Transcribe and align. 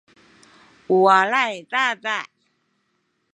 u 0.93 0.95
walay 1.05 1.55
dada’ 1.71 2.17